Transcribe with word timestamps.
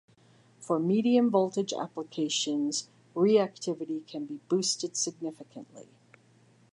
For 0.59 0.79
medium 0.79 1.29
voltage 1.29 1.73
applications, 1.73 2.89
reactivity 3.15 4.07
can 4.07 4.25
be 4.25 4.39
boosted 4.49 4.97
significantly. 4.97 5.89